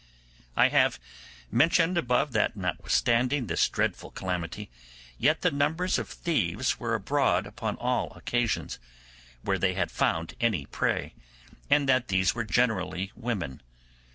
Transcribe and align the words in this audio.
I 0.57 0.69
have 0.69 0.99
mentioned 1.51 1.95
above 1.95 2.31
that 2.31 2.55
notwithstanding 2.55 3.45
this 3.45 3.69
dreadful 3.69 4.09
calamity, 4.09 4.71
yet 5.19 5.41
the 5.41 5.51
numbers 5.51 5.99
of 5.99 6.09
thieves 6.09 6.79
were 6.79 6.95
abroad 6.95 7.45
upon 7.45 7.75
all 7.77 8.11
occasions, 8.13 8.79
where 9.43 9.59
they 9.59 9.75
had 9.75 9.91
found 9.91 10.33
any 10.41 10.65
prey, 10.65 11.13
and 11.69 11.87
that 11.87 12.07
these 12.07 12.33
were 12.33 12.43
generally 12.43 13.11
women. 13.15 13.61